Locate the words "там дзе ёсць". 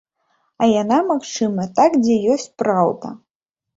1.81-2.51